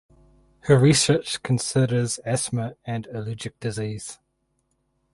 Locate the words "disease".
3.59-4.17